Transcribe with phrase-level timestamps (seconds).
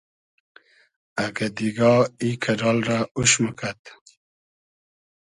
[1.23, 3.81] اگۂ دیگا ای کئۮال رۂ اوش موکئد